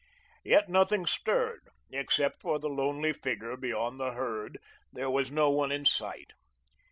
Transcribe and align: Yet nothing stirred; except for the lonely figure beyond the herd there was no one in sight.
Yet 0.43 0.67
nothing 0.67 1.05
stirred; 1.05 1.61
except 1.91 2.41
for 2.41 2.57
the 2.57 2.69
lonely 2.69 3.13
figure 3.13 3.55
beyond 3.55 3.99
the 3.99 4.13
herd 4.13 4.57
there 4.91 5.11
was 5.11 5.29
no 5.29 5.51
one 5.51 5.71
in 5.71 5.85
sight. 5.85 6.31